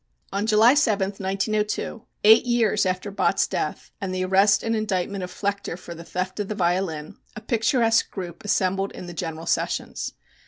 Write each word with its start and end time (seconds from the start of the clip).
On 0.33 0.47
July 0.47 0.73
7, 0.73 1.09
1902, 1.19 2.07
eight 2.23 2.43
years 2.47 2.87
after 2.87 3.11
Bott's 3.11 3.45
death 3.45 3.91
and 4.01 4.11
the 4.11 4.25
arrest 4.25 4.63
and 4.63 4.75
indictment 4.75 5.23
of 5.23 5.29
Flechter 5.29 5.77
for 5.77 5.93
the 5.93 6.03
theft 6.03 6.39
of 6.39 6.47
the 6.47 6.55
violin, 6.55 7.17
a 7.35 7.39
picturesque 7.41 8.09
group 8.09 8.43
assembled 8.43 8.91
in 8.93 9.05
the 9.05 9.13
General 9.13 9.45
Sessions. 9.45 10.13